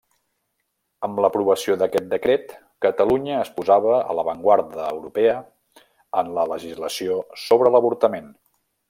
Amb 1.07 1.19
l'aprovació 1.25 1.75
d'aquest 1.81 2.07
decret, 2.13 2.55
Catalunya 2.87 3.37
es 3.41 3.51
posava 3.59 3.93
a 3.99 4.17
l'avantguarda 4.21 4.89
europea 4.95 5.37
en 6.23 6.33
la 6.39 6.47
legislació 6.57 7.21
sobre 7.47 7.75
l'avortament. 7.77 8.35